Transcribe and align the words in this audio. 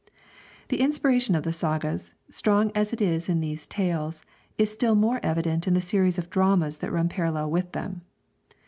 The 0.69 0.79
inspiration 0.79 1.35
of 1.35 1.43
the 1.43 1.53
sagas, 1.53 2.15
strong 2.27 2.71
as 2.73 2.91
it 2.91 3.01
is 3.03 3.29
in 3.29 3.39
these 3.39 3.67
tales, 3.67 4.23
is 4.57 4.71
still 4.73 4.95
more 4.95 5.19
evident 5.21 5.67
in 5.67 5.75
the 5.75 5.79
series 5.79 6.17
of 6.17 6.31
dramas 6.31 6.79
that 6.79 6.91
run 6.91 7.07
parallel 7.07 7.51
with 7.51 7.73
them. 7.73 8.01